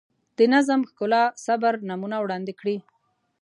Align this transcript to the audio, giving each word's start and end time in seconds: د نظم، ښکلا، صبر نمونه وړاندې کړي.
د 0.37 0.39
نظم، 0.53 0.81
ښکلا، 0.89 1.23
صبر 1.45 1.73
نمونه 1.89 2.17
وړاندې 2.19 2.53
کړي. 2.59 2.77